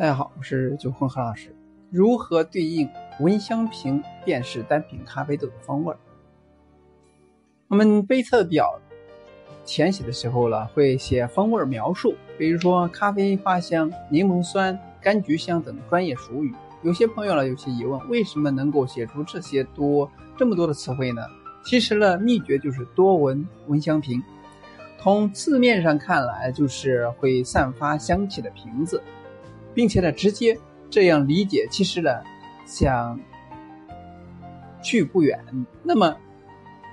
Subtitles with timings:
[0.00, 1.54] 大家好，我是九坤何老师。
[1.90, 5.94] 如何对应闻香瓶辨识单品咖啡豆的风味？
[7.68, 8.80] 我们杯测表
[9.66, 16.54] 填写的时候呢，会写风味描述，比如说咖啡花香、柠檬酸、柑橘香等专业术语。
[16.80, 21.20] 有些朋友呢有些疑问，为什么能够写出这些多这么多的词汇呢？
[21.62, 24.22] 其实呢，秘诀就是多闻 闻香瓶。
[24.98, 29.02] 从字面上看来，就是会散发香气的瓶子。
[29.74, 30.58] 并且呢，直接
[30.90, 32.10] 这样理解，其实呢，
[32.66, 33.18] 想
[34.82, 35.38] 去不远。
[35.82, 36.16] 那么，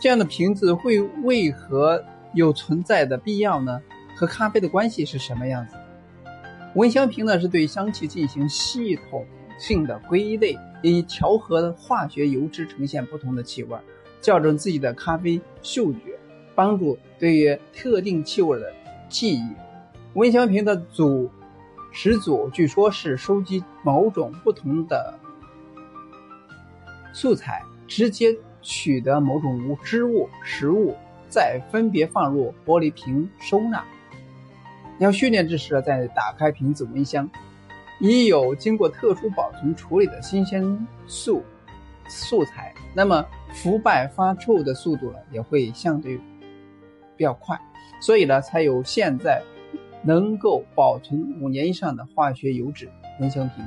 [0.00, 3.80] 这样的瓶子会为何有存在的必要呢？
[4.14, 5.76] 和咖啡的关系是什么样子？
[6.74, 9.24] 闻香瓶呢，是对香气进行系统
[9.58, 13.78] 性的归类，以调和化学油脂呈现不同的气味，
[14.20, 16.18] 校正自己的咖啡嗅觉，
[16.54, 18.72] 帮助对于特定气味的
[19.08, 19.46] 记忆。
[20.14, 21.30] 闻香瓶的组。
[21.98, 25.18] 始祖据说是收集某种不同的
[27.14, 30.94] 素材，直接取得某种物织物、食物，
[31.30, 33.82] 再分别放入玻璃瓶收纳。
[34.98, 37.26] 要训练之时，再打开瓶子闻香。
[37.98, 41.42] 已有经过特殊保存处理的新鲜素
[42.08, 46.20] 素材，那么腐败发臭的速度呢，也会相对
[47.16, 47.58] 比较快，
[48.02, 49.42] 所以呢，才有现在。
[50.06, 52.88] 能够保存五年以上的化学油脂
[53.20, 53.64] 闻香瓶。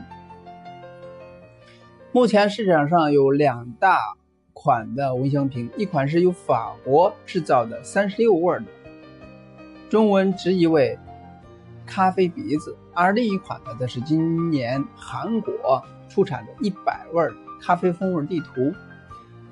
[2.13, 4.15] 目前市场上有两大
[4.53, 8.65] 款的闻香瓶，一款是由法国制造的三十六味的，
[9.89, 10.97] 中文直译为
[11.85, 17.21] 咖啡鼻子；而另一款呢，则是今年韩国出产的一百味
[17.61, 18.73] 咖啡风味地图。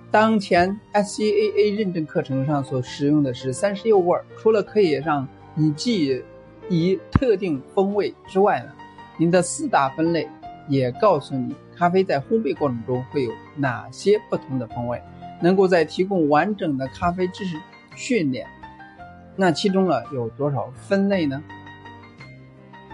[0.09, 6.23] 当前 SCAA 认证课程上所使用的是三十六味，除了可以让你记。
[6.69, 8.71] 以特定风味之外呢，
[9.17, 10.27] 您的四大分类
[10.67, 15.01] 也告诉你咖啡在烘焙过程中会有哪些不同的风味，
[15.41, 17.57] 能够在提供完整的咖啡知识
[17.95, 18.45] 训练。
[19.35, 21.41] 那其中呢有多少分类呢？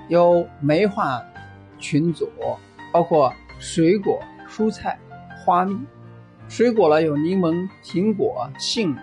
[0.10, 1.24] 有梅花
[1.80, 2.30] 群组，
[2.92, 5.00] 包括水果、蔬菜、
[5.38, 5.76] 花蜜。
[6.50, 8.96] 水果呢有柠檬、苹果、杏，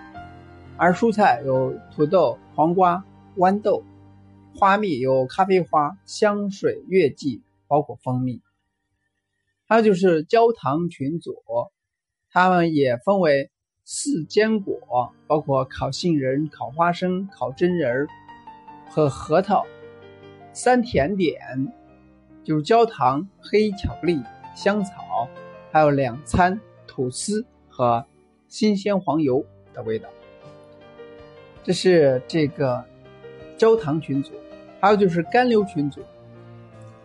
[0.76, 3.02] 而蔬菜有土豆、黄瓜、
[3.38, 3.82] 豌豆。
[4.60, 8.42] 花蜜有咖啡花、香水、月季，包括蜂蜜。
[9.66, 11.42] 还有就是焦糖群组，
[12.30, 13.50] 它们也分为
[13.86, 18.06] 四坚果，包括烤杏仁、烤花生、烤榛仁
[18.90, 19.62] 和核桃；
[20.52, 21.72] 三甜点，
[22.44, 24.22] 就是焦糖、黑巧克力、
[24.54, 25.26] 香草，
[25.72, 28.04] 还有两餐吐司和
[28.46, 30.06] 新鲜黄油的味道。
[31.64, 32.84] 这是这个
[33.56, 34.34] 焦糖群组。
[34.80, 36.00] 还有就是干流群组，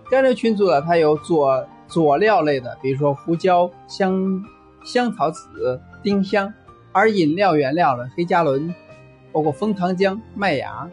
[0.10, 4.42] 干流群组呢，它有佐佐料类的，比如说胡椒、香
[4.86, 6.48] 香草籽、丁香；
[6.94, 8.74] 而饮料原料呢，黑加仑，
[9.32, 10.90] 包括枫糖浆、麦芽；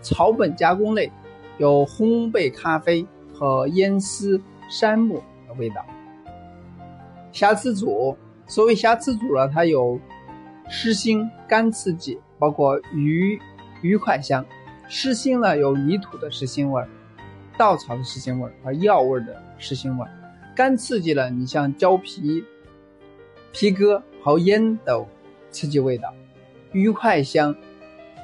[0.00, 1.10] 草本加工类
[1.58, 3.04] 有烘焙咖啡
[3.34, 4.40] 和烟丝、
[4.70, 5.16] 杉木
[5.48, 5.84] 的味道。
[7.32, 8.16] 瑕疵组，
[8.46, 9.98] 所谓瑕疵组呢，它有
[10.68, 13.40] 湿腥、干刺激，包括鱼
[13.80, 14.44] 鱼块香。
[14.88, 16.88] 湿腥呢，有泥土的湿腥味儿，
[17.56, 20.10] 稻草的湿腥味儿和药味儿的湿腥味儿。
[20.54, 22.44] 干刺激了，你像胶皮、
[23.52, 25.06] 皮革和烟斗
[25.50, 26.12] 刺激味道。
[26.72, 27.54] 愉快香，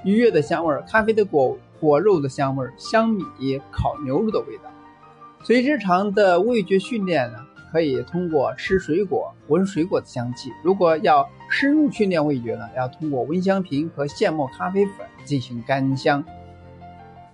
[0.05, 3.25] 愉悦的香味儿，咖啡的果果肉的香味儿，香米、
[3.71, 4.65] 烤牛肉的味道。
[5.43, 7.39] 所以日常的味觉训练呢，
[7.73, 10.51] 可以通过吃水果、闻水果的香气。
[10.63, 16.23] 如果要深入训练味觉呢，要通过闻香瓶和现磨咖啡粉进行干香。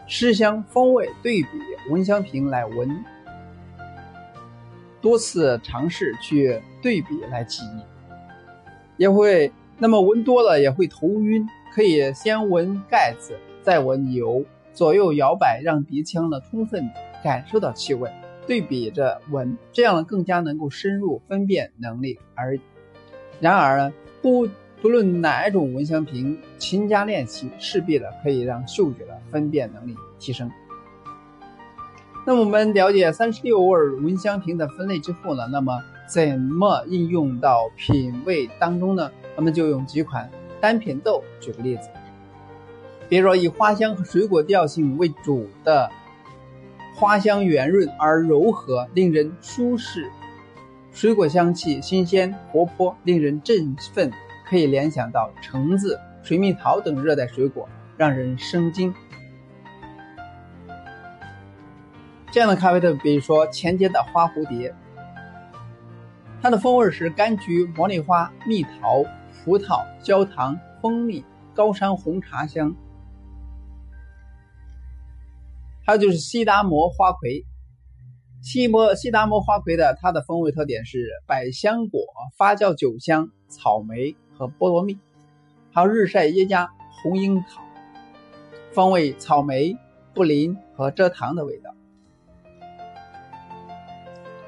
[0.06, 1.48] 湿香风味对比，
[1.90, 3.04] 闻香瓶来闻，
[5.00, 7.82] 多次尝试去对比来记忆，
[8.96, 16.90] 也会那么闻多了也会头晕，可以先闻盖子，再闻油，左右摇摆，让鼻腔呢充分
[17.22, 18.10] 感受到气味，
[18.46, 22.18] 对比着闻，这样更加能够深入分辨能力。
[22.34, 22.58] 而
[23.40, 24.48] 然而呢不。
[24.84, 30.50] 不论哪一种蚊香瓶，勤加练习，势必的可以让嗅觉的分辨能力提升。
[32.26, 39.10] 那我们了解三十六味蚊香瓶的分类之后呢，那么怎么应用到品味当中呢？
[39.36, 41.88] 我们就用几款单品豆举个例子，
[43.08, 45.90] 比如说以花香和水果调性为主的
[46.94, 50.02] 花香圆润而柔和，令人舒适；
[50.92, 54.12] 水果香气新鲜活泼，令人振奋。
[54.46, 58.94] 可以联想到橙子、水蜜桃等热带水果，让人生津。
[62.30, 64.74] 这样的咖啡豆，比如说前街的花蝴蝶，
[66.42, 71.24] 它的风味是柑橘、茉莉花、蜜桃、葡萄、焦糖、蜂蜜、
[71.54, 72.74] 高山红茶香。
[75.86, 77.44] 还有就是西达摩花魁，
[78.42, 82.00] 西摩西达摩花魁的它的风味特点是百香果、
[82.36, 84.98] 发酵酒香、草莓和菠萝蜜，
[85.72, 86.70] 还有日晒耶加、
[87.02, 87.62] 红樱桃，
[88.72, 89.76] 风味草莓、
[90.12, 91.74] 布林和蔗糖的味道。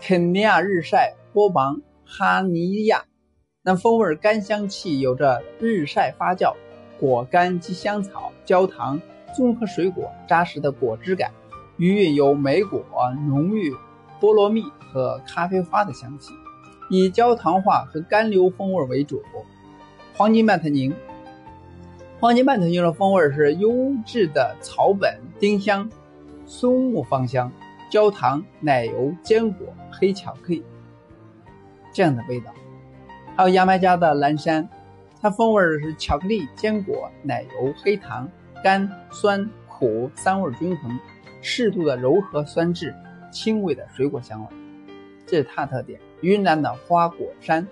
[0.01, 3.05] 肯尼亚日晒波芒哈尼亚，
[3.63, 6.55] 那风味干香气有着日晒发酵、
[6.99, 9.01] 果干及香草、焦糖。
[9.35, 11.31] 综合水果扎实的果汁感，
[11.77, 12.83] 余韵有莓果
[13.29, 13.71] 浓郁、
[14.19, 16.33] 菠萝蜜和咖啡花的香气，
[16.89, 19.21] 以焦糖化和干流风味为主。
[20.17, 20.95] 黄金曼特宁，
[22.19, 25.91] 黄金曼特宁的风味是优质的草本、丁香、
[26.47, 27.53] 松木芳香、
[27.91, 30.65] 焦糖、奶油、坚果、黑巧克力
[31.93, 32.51] 这样的味道。
[33.37, 34.67] 还有牙买加的蓝山，
[35.21, 38.27] 它风味是巧克力、坚果、奶油、黑糖。
[38.65, 40.99] 甘酸苦三味均衡，
[41.43, 42.93] 适度的柔和酸质，
[43.31, 44.49] 轻微的水果香味，
[45.27, 46.01] 这是它的特点。
[46.23, 47.69] 云南的花果山，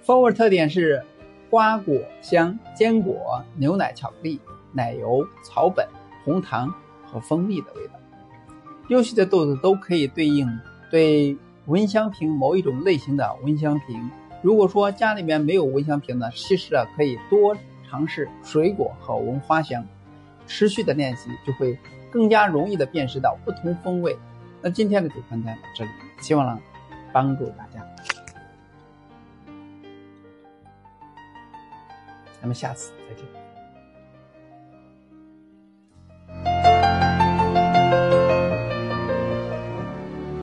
[0.00, 1.04] 风味特点是
[1.50, 4.40] 花果香、坚果、牛奶、巧克力、
[4.72, 5.86] 奶油、草本、
[6.24, 6.74] 红糖
[7.06, 7.94] 和蜂蜜的味道。
[8.88, 10.48] 优秀的豆子都可以对应
[10.90, 11.36] 对
[11.66, 14.10] 蚊香瓶某一种类型的蚊香瓶。
[14.42, 17.56] 如果说家里面没有蚊香瓶呢，其实啊可以多。
[17.90, 19.82] 尝试水果和闻花香，
[20.46, 21.78] 持续的练习就会
[22.10, 24.14] 更加容易的辨识到不同风味。
[24.60, 25.90] 那今天的主分享到这里，
[26.20, 26.60] 希望呢
[27.14, 27.77] 帮助大家。
[32.40, 33.47] 咱们下次再见。